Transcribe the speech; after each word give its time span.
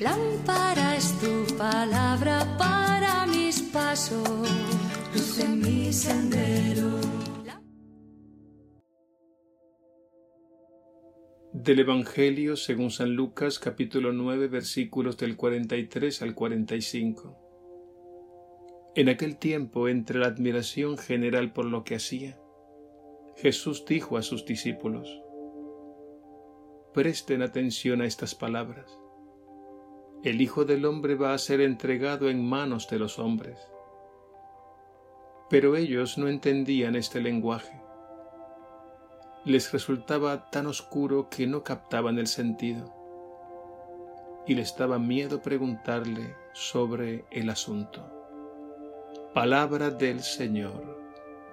Lámpara 0.00 0.96
es 0.96 1.18
tu 1.20 1.56
palabra 1.56 2.56
para 2.58 3.26
mis 3.26 3.62
pasos, 3.62 4.28
luz 5.14 5.38
en 5.38 5.60
mi 5.60 5.92
sendero. 5.92 7.00
Del 11.52 11.80
Evangelio 11.80 12.56
según 12.56 12.90
San 12.90 13.14
Lucas 13.14 13.58
capítulo 13.58 14.12
9 14.12 14.48
versículos 14.48 15.16
del 15.16 15.36
43 15.36 16.22
al 16.22 16.34
45. 16.34 17.38
En 18.96 19.08
aquel 19.08 19.38
tiempo, 19.38 19.88
entre 19.88 20.18
la 20.18 20.26
admiración 20.26 20.98
general 20.98 21.52
por 21.52 21.64
lo 21.64 21.84
que 21.84 21.94
hacía, 21.94 22.38
Jesús 23.36 23.84
dijo 23.86 24.18
a 24.18 24.22
sus 24.22 24.44
discípulos, 24.44 25.08
Presten 26.92 27.42
atención 27.42 28.02
a 28.02 28.06
estas 28.06 28.34
palabras 28.34 29.00
el 30.22 30.42
Hijo 30.42 30.64
del 30.66 30.84
Hombre 30.84 31.14
va 31.14 31.32
a 31.32 31.38
ser 31.38 31.62
entregado 31.62 32.28
en 32.28 32.46
manos 32.46 32.88
de 32.88 32.98
los 32.98 33.18
hombres. 33.18 33.58
Pero 35.48 35.76
ellos 35.76 36.18
no 36.18 36.28
entendían 36.28 36.94
este 36.94 37.20
lenguaje. 37.20 37.80
Les 39.44 39.72
resultaba 39.72 40.50
tan 40.50 40.66
oscuro 40.66 41.28
que 41.30 41.46
no 41.46 41.64
captaban 41.64 42.18
el 42.18 42.26
sentido 42.26 42.94
y 44.46 44.54
les 44.54 44.76
daba 44.76 44.98
miedo 44.98 45.40
preguntarle 45.40 46.34
sobre 46.52 47.24
el 47.30 47.48
asunto. 47.48 48.04
Palabra 49.32 49.90
del 49.90 50.20
Señor. 50.20 50.98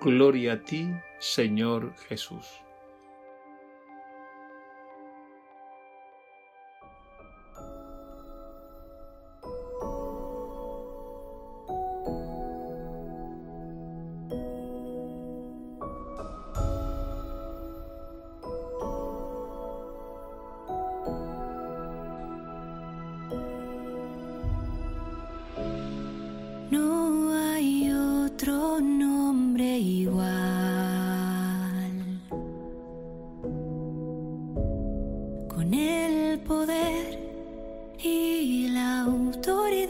Gloria 0.01 0.53
a 0.53 0.61
ti, 0.63 0.89
Señor 1.19 1.95
Jesús. 2.09 2.66
autoridade. 39.07 39.86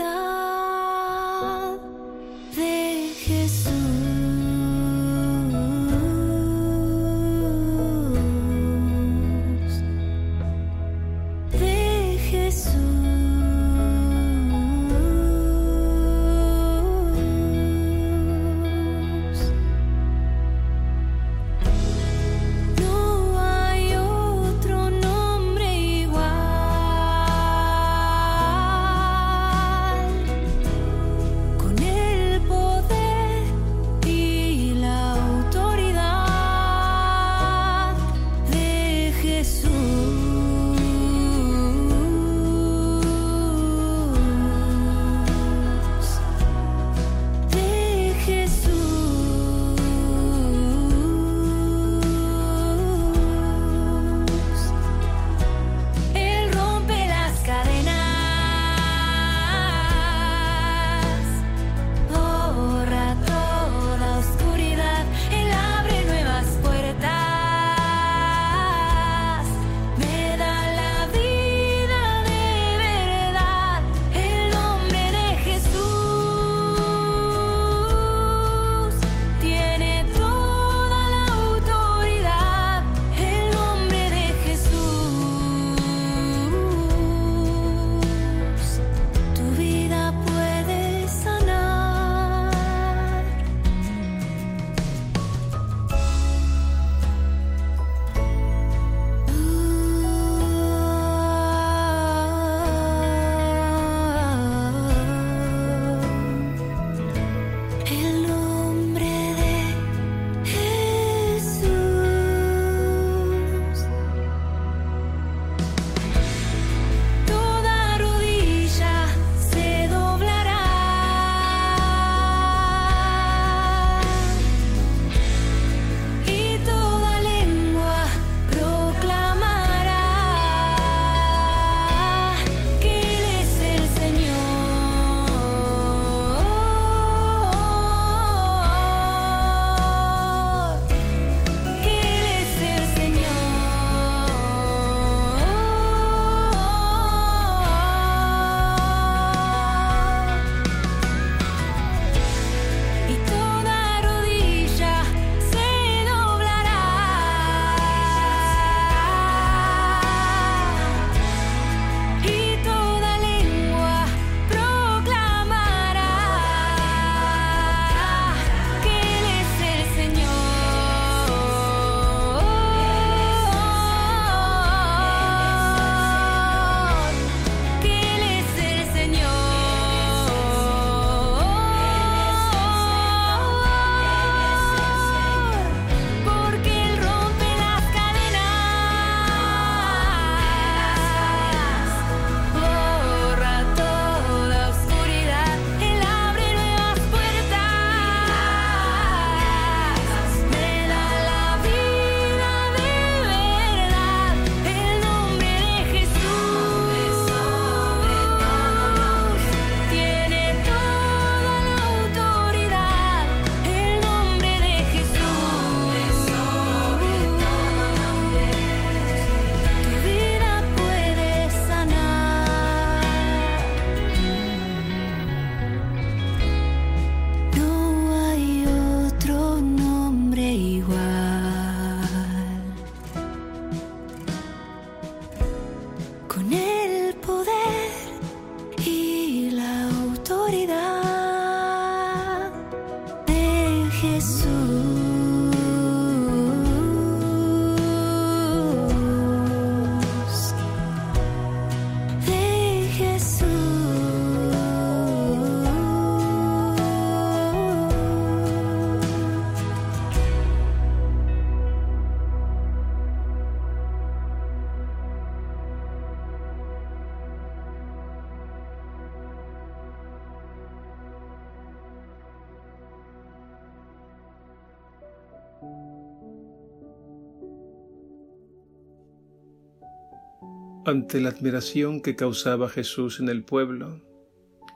Ante 280.88 281.19
la 281.19 281.31
admiración 281.31 282.00
que 282.00 282.16
causaba 282.16 282.69
Jesús 282.69 283.19
en 283.19 283.28
el 283.28 283.44
pueblo, 283.44 284.00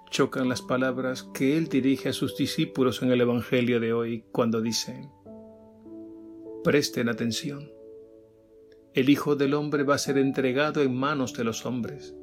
chocan 0.10 0.50
las 0.50 0.62
palabras 0.62 1.24
que 1.34 1.58
él 1.58 1.70
dirige 1.70 2.10
a 2.10 2.14
sus 2.14 2.36
discípulos 2.36 3.02
en 3.02 3.14
el 3.14 3.22
Evangelio 3.22 3.80
de 3.80 3.94
hoy 3.94 4.26
cuando 4.34 4.62
dice, 4.62 5.10
Presten 6.66 7.08
atención, 7.08 7.72
el 8.94 9.10
Hijo 9.10 9.38
del 9.38 9.54
Hombre 9.54 9.84
va 9.84 9.96
a 9.96 10.00
ser 10.00 10.18
entregado 10.18 10.82
en 10.82 10.94
manos 10.94 11.32
de 11.32 11.46
los 11.46 11.66
hombres. 11.66 12.14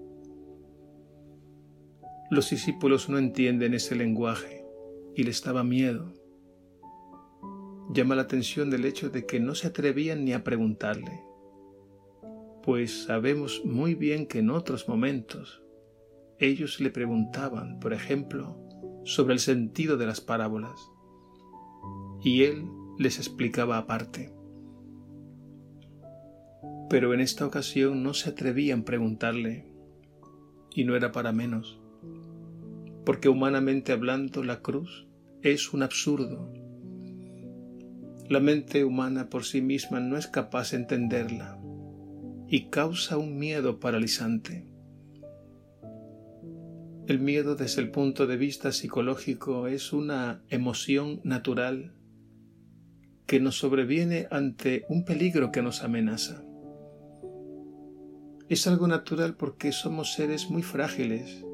Los 2.30 2.50
discípulos 2.50 3.08
no 3.08 3.16
entienden 3.16 3.72
ese 3.72 3.96
lenguaje 3.96 4.66
y 5.16 5.22
les 5.22 5.42
daba 5.42 5.64
miedo. 5.64 6.12
Llama 7.94 8.16
la 8.16 8.22
atención 8.22 8.70
el 8.74 8.84
hecho 8.84 9.08
de 9.08 9.24
que 9.24 9.40
no 9.40 9.54
se 9.54 9.68
atrevían 9.68 10.26
ni 10.26 10.34
a 10.34 10.44
preguntarle 10.44 11.27
pues 12.68 13.04
sabemos 13.04 13.62
muy 13.64 13.94
bien 13.94 14.26
que 14.26 14.40
en 14.40 14.50
otros 14.50 14.90
momentos 14.90 15.62
ellos 16.38 16.80
le 16.80 16.90
preguntaban, 16.90 17.80
por 17.80 17.94
ejemplo, 17.94 18.58
sobre 19.06 19.32
el 19.32 19.40
sentido 19.40 19.96
de 19.96 20.04
las 20.04 20.20
parábolas, 20.20 20.78
y 22.22 22.42
él 22.42 22.66
les 22.98 23.16
explicaba 23.16 23.78
aparte. 23.78 24.34
Pero 26.90 27.14
en 27.14 27.20
esta 27.20 27.46
ocasión 27.46 28.02
no 28.02 28.12
se 28.12 28.28
atrevían 28.28 28.80
a 28.80 28.84
preguntarle, 28.84 29.72
y 30.74 30.84
no 30.84 30.94
era 30.94 31.10
para 31.10 31.32
menos, 31.32 31.80
porque 33.06 33.30
humanamente 33.30 33.92
hablando 33.92 34.44
la 34.44 34.60
cruz 34.60 35.08
es 35.40 35.72
un 35.72 35.82
absurdo. 35.82 36.52
La 38.28 38.40
mente 38.40 38.84
humana 38.84 39.30
por 39.30 39.44
sí 39.44 39.62
misma 39.62 40.00
no 40.00 40.18
es 40.18 40.26
capaz 40.26 40.72
de 40.72 40.76
entenderla 40.76 41.57
y 42.48 42.70
causa 42.70 43.18
un 43.18 43.38
miedo 43.38 43.78
paralizante. 43.78 44.64
El 47.06 47.20
miedo 47.20 47.54
desde 47.54 47.82
el 47.82 47.90
punto 47.90 48.26
de 48.26 48.36
vista 48.36 48.72
psicológico 48.72 49.66
es 49.66 49.92
una 49.92 50.42
emoción 50.48 51.20
natural 51.24 51.94
que 53.26 53.40
nos 53.40 53.58
sobreviene 53.58 54.26
ante 54.30 54.86
un 54.88 55.04
peligro 55.04 55.52
que 55.52 55.62
nos 55.62 55.82
amenaza. 55.82 56.42
Es 58.48 58.66
algo 58.66 58.88
natural 58.88 59.36
porque 59.36 59.72
somos 59.72 60.14
seres 60.14 60.50
muy 60.50 60.62
frágiles 60.62 61.44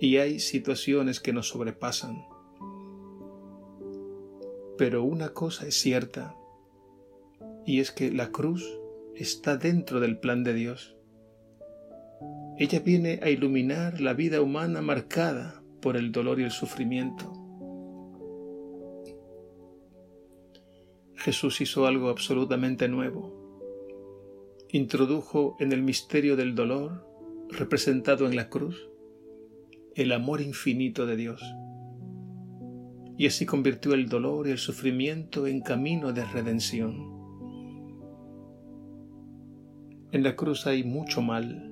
y 0.00 0.18
hay 0.18 0.38
situaciones 0.38 1.18
que 1.18 1.32
nos 1.32 1.48
sobrepasan. 1.48 2.24
Pero 4.78 5.02
una 5.02 5.30
cosa 5.30 5.66
es 5.66 5.80
cierta, 5.80 6.36
y 7.64 7.80
es 7.80 7.90
que 7.90 8.12
la 8.12 8.30
cruz 8.30 8.78
está 9.16 9.56
dentro 9.56 10.00
del 10.00 10.18
plan 10.18 10.44
de 10.44 10.54
Dios. 10.54 10.96
Ella 12.58 12.80
viene 12.80 13.20
a 13.22 13.30
iluminar 13.30 14.00
la 14.00 14.14
vida 14.14 14.40
humana 14.40 14.80
marcada 14.82 15.62
por 15.80 15.96
el 15.96 16.12
dolor 16.12 16.40
y 16.40 16.44
el 16.44 16.50
sufrimiento. 16.50 17.32
Jesús 21.16 21.60
hizo 21.60 21.86
algo 21.86 22.08
absolutamente 22.08 22.88
nuevo. 22.88 23.34
Introdujo 24.70 25.56
en 25.60 25.72
el 25.72 25.82
misterio 25.82 26.36
del 26.36 26.54
dolor, 26.54 27.06
representado 27.50 28.26
en 28.26 28.36
la 28.36 28.48
cruz, 28.48 28.88
el 29.94 30.12
amor 30.12 30.40
infinito 30.40 31.06
de 31.06 31.16
Dios. 31.16 31.42
Y 33.18 33.26
así 33.26 33.46
convirtió 33.46 33.94
el 33.94 34.08
dolor 34.08 34.46
y 34.46 34.50
el 34.50 34.58
sufrimiento 34.58 35.46
en 35.46 35.62
camino 35.62 36.12
de 36.12 36.24
redención. 36.24 37.15
En 40.16 40.22
la 40.22 40.34
cruz 40.34 40.66
hay 40.66 40.82
mucho 40.82 41.20
mal, 41.20 41.70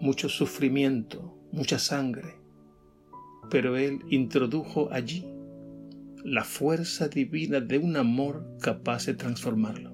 mucho 0.00 0.28
sufrimiento, 0.28 1.38
mucha 1.52 1.78
sangre, 1.78 2.34
pero 3.50 3.76
Él 3.76 4.00
introdujo 4.10 4.88
allí 4.90 5.24
la 6.24 6.42
fuerza 6.42 7.06
divina 7.06 7.60
de 7.60 7.78
un 7.78 7.96
amor 7.96 8.56
capaz 8.60 9.06
de 9.06 9.14
transformarlo. 9.14 9.92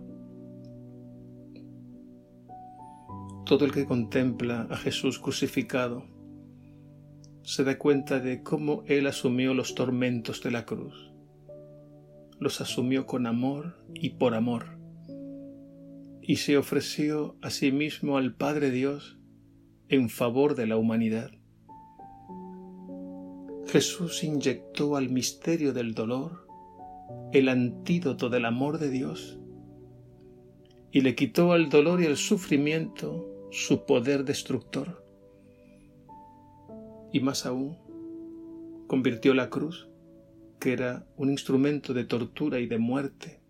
Todo 3.45 3.67
el 3.67 3.73
que 3.73 3.85
contempla 3.85 4.67
a 4.71 4.79
Jesús 4.79 5.19
crucificado 5.19 6.07
se 7.43 7.65
da 7.65 7.77
cuenta 7.77 8.19
de 8.19 8.43
cómo 8.43 8.83
Él 8.87 9.07
asumió 9.07 9.53
los 9.53 9.75
tormentos 9.75 10.43
de 10.43 10.53
la 10.53 10.65
cruz. 10.65 11.13
Los 12.41 12.63
asumió 12.63 13.05
con 13.05 13.27
amor 13.27 13.77
y 13.93 14.09
por 14.09 14.35
amor 14.35 14.84
y 16.27 16.37
se 16.37 16.57
ofreció 16.57 17.37
a 17.43 17.51
sí 17.51 17.71
mismo 17.71 18.17
al 18.17 18.35
Padre 18.35 18.71
Dios 18.71 19.19
en 19.89 20.09
favor 20.09 20.55
de 20.55 20.67
la 20.67 20.79
humanidad. 20.79 21.31
Jesús 23.67 24.25
inyectó 24.25 24.97
al 24.97 25.11
misterio 25.11 25.75
del 25.75 25.95
dolor 25.95 26.47
el 27.33 27.51
antídoto 27.51 28.31
del 28.31 28.47
amor 28.47 28.79
de 28.79 28.89
Dios 28.89 29.39
y 30.91 31.03
le 31.03 31.15
quitó 31.15 31.53
al 31.53 31.69
dolor 31.69 32.01
y 32.01 32.07
al 32.07 32.17
sufrimiento 32.17 33.29
su 33.51 33.85
poder 33.85 34.25
destructor. 34.25 35.05
Y 37.13 37.21
más 37.21 37.45
aún, 37.45 37.77
convirtió 38.87 39.35
la 39.35 39.51
cruz, 39.51 39.89
que 40.59 40.73
era 40.73 41.07
un 41.17 41.31
instrumento 41.31 41.93
de 41.93 42.05
tortura 42.05 42.61
y 42.61 42.67
de 42.67 42.79
muerte, 42.79 43.44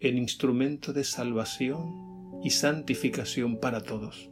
el 0.00 0.16
instrumento 0.16 0.92
de 0.92 1.02
salvación 1.02 2.40
y 2.42 2.50
santificación 2.50 3.58
para 3.58 3.82
todos. 3.82 4.30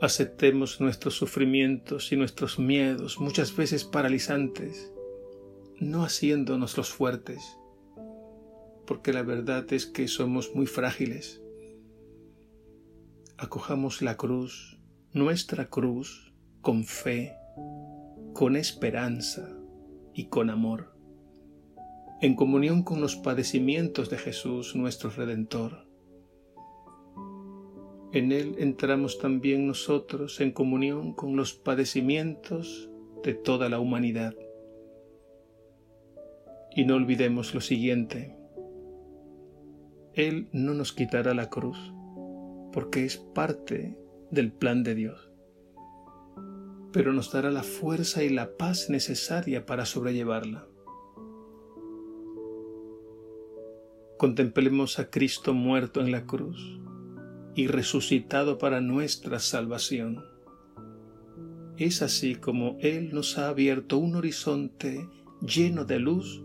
Aceptemos 0.00 0.80
nuestros 0.80 1.14
sufrimientos 1.14 2.12
y 2.12 2.16
nuestros 2.16 2.58
miedos, 2.58 3.20
muchas 3.20 3.54
veces 3.56 3.84
paralizantes, 3.84 4.92
no 5.80 6.04
haciéndonos 6.04 6.76
los 6.76 6.90
fuertes, 6.90 7.58
porque 8.86 9.12
la 9.12 9.22
verdad 9.22 9.72
es 9.72 9.86
que 9.86 10.08
somos 10.08 10.54
muy 10.54 10.66
frágiles. 10.66 11.40
Acojamos 13.38 14.02
la 14.02 14.16
cruz, 14.16 14.78
nuestra 15.12 15.68
cruz, 15.68 16.32
con 16.60 16.84
fe, 16.84 17.32
con 18.34 18.56
esperanza 18.56 19.48
y 20.14 20.26
con 20.26 20.50
amor 20.50 20.91
en 22.22 22.36
comunión 22.36 22.84
con 22.84 23.00
los 23.00 23.16
padecimientos 23.16 24.08
de 24.08 24.16
Jesús 24.16 24.76
nuestro 24.76 25.10
Redentor. 25.10 25.88
En 28.12 28.30
Él 28.30 28.54
entramos 28.58 29.18
también 29.18 29.66
nosotros 29.66 30.40
en 30.40 30.52
comunión 30.52 31.14
con 31.14 31.34
los 31.34 31.52
padecimientos 31.52 32.88
de 33.24 33.34
toda 33.34 33.68
la 33.68 33.80
humanidad. 33.80 34.36
Y 36.76 36.84
no 36.84 36.94
olvidemos 36.94 37.54
lo 37.56 37.60
siguiente, 37.60 38.36
Él 40.14 40.48
no 40.52 40.74
nos 40.74 40.92
quitará 40.92 41.34
la 41.34 41.50
cruz, 41.50 41.92
porque 42.72 43.04
es 43.04 43.16
parte 43.16 43.98
del 44.30 44.52
plan 44.52 44.84
de 44.84 44.94
Dios, 44.94 45.32
pero 46.92 47.12
nos 47.12 47.32
dará 47.32 47.50
la 47.50 47.64
fuerza 47.64 48.22
y 48.22 48.28
la 48.28 48.56
paz 48.56 48.90
necesaria 48.90 49.66
para 49.66 49.86
sobrellevarla. 49.86 50.68
Contemplemos 54.22 55.00
a 55.00 55.10
Cristo 55.10 55.52
muerto 55.52 56.00
en 56.00 56.12
la 56.12 56.26
cruz 56.26 56.78
y 57.56 57.66
resucitado 57.66 58.56
para 58.56 58.80
nuestra 58.80 59.40
salvación. 59.40 60.24
Es 61.76 62.02
así 62.02 62.36
como 62.36 62.76
Él 62.78 63.12
nos 63.12 63.36
ha 63.36 63.48
abierto 63.48 63.98
un 63.98 64.14
horizonte 64.14 65.08
lleno 65.40 65.84
de 65.84 65.98
luz 65.98 66.40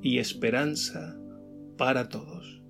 y 0.00 0.16
esperanza 0.16 1.14
para 1.76 2.08
todos. 2.08 2.62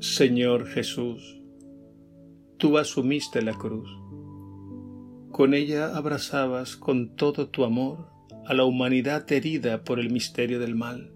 Señor 0.00 0.66
Jesús, 0.66 1.42
tú 2.58 2.78
asumiste 2.78 3.42
la 3.42 3.52
cruz. 3.52 3.88
Con 5.30 5.52
ella 5.52 5.96
abrazabas 5.96 6.76
con 6.76 7.14
todo 7.14 7.48
tu 7.48 7.64
amor 7.64 8.10
a 8.46 8.54
la 8.54 8.64
humanidad 8.64 9.30
herida 9.30 9.84
por 9.84 10.00
el 10.00 10.10
misterio 10.10 10.58
del 10.58 10.74
mal. 10.74 11.12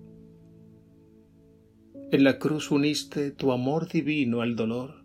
En 2.13 2.25
la 2.25 2.39
cruz 2.39 2.71
uniste 2.71 3.31
tu 3.31 3.53
amor 3.53 3.89
divino 3.89 4.43
al 4.43 4.57
dolor 4.57 5.05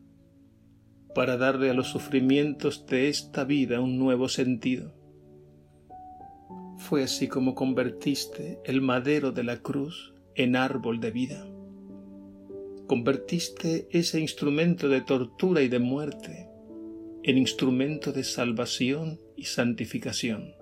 para 1.13 1.37
darle 1.37 1.69
a 1.69 1.73
los 1.73 1.87
sufrimientos 1.87 2.85
de 2.87 3.07
esta 3.07 3.45
vida 3.45 3.79
un 3.79 3.97
nuevo 3.97 4.27
sentido. 4.27 4.93
Fue 6.77 7.03
así 7.03 7.29
como 7.29 7.55
convertiste 7.55 8.59
el 8.65 8.81
madero 8.81 9.31
de 9.31 9.43
la 9.45 9.57
cruz 9.61 10.13
en 10.35 10.57
árbol 10.57 10.99
de 10.99 11.11
vida 11.11 11.54
convertiste 12.87 13.87
ese 13.91 14.19
instrumento 14.19 14.89
de 14.89 15.01
tortura 15.01 15.61
y 15.61 15.67
de 15.67 15.79
muerte 15.79 16.49
en 17.23 17.37
instrumento 17.37 18.11
de 18.11 18.23
salvación 18.23 19.19
y 19.35 19.45
santificación. 19.45 20.53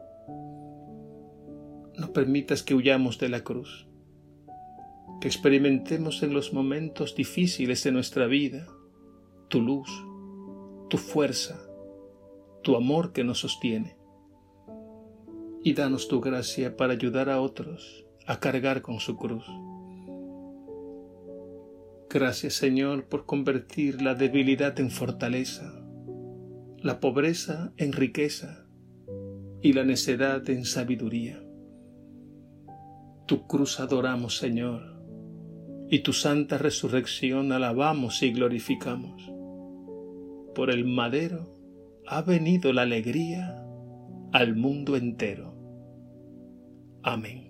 No 1.98 2.13
permitas 2.13 2.63
que 2.63 2.74
huyamos 2.74 3.20
de 3.20 3.30
la 3.30 3.44
cruz, 3.44 3.88
que 5.20 5.27
experimentemos 5.27 6.24
en 6.24 6.34
los 6.34 6.53
momentos 6.53 7.15
difíciles 7.15 7.84
de 7.84 7.92
nuestra 7.92 8.27
vida 8.27 8.68
tu 9.50 9.62
luz, 9.62 9.89
tu 10.89 10.98
fuerza, 10.98 11.60
tu 12.62 12.75
amor 12.75 13.13
que 13.13 13.24
nos 13.24 13.39
sostiene. 13.39 13.98
Y 15.63 15.74
danos 15.74 16.08
tu 16.08 16.22
gracia 16.22 16.75
para 16.77 16.94
ayudar 16.94 17.30
a 17.30 17.42
otros 17.42 18.06
a 18.25 18.39
cargar 18.39 18.82
con 18.82 19.00
su 19.00 19.18
cruz. 19.18 19.46
Gracias 22.13 22.53
Señor 22.53 23.05
por 23.05 23.25
convertir 23.25 24.03
la 24.03 24.13
debilidad 24.13 24.79
en 24.79 24.91
fortaleza, 24.91 25.74
la 26.77 27.00
pobreza 27.00 27.74
en 27.77 27.91
riqueza 27.91 28.67
y 29.63 29.74
la 29.74 29.84
necedad 29.84 30.48
en 30.48 30.63
sabiduría. 30.63 31.43
Tu 33.25 33.48
cruz 33.48 33.79
adoramos 33.79 34.38
Señor 34.38 34.96
y 35.89 36.03
tu 36.03 36.13
santa 36.13 36.60
resurrección 36.60 37.51
alabamos 37.51 38.22
y 38.22 38.32
glorificamos. 38.32 39.24
Por 40.53 40.70
el 40.70 40.86
madero 40.86 41.58
ha 42.05 42.22
venido 42.22 42.74
la 42.74 42.84
alegría 42.84 43.60
al 44.34 44.55
mundo 44.55 44.98
entero. 44.98 45.55
Amén. 47.01 47.43